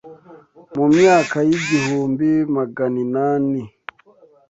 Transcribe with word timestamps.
mu 0.77 0.85
myaka 0.95 1.37
y’igihumbi 1.47 2.29
maganinani 2.55 3.61